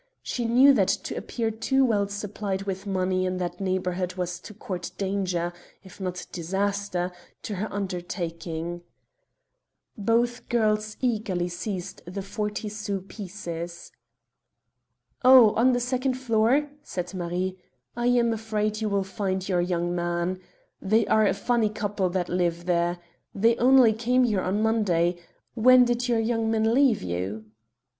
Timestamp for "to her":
7.43-7.71